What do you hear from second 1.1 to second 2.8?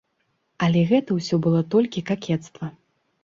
ўсё было толькі какецтва.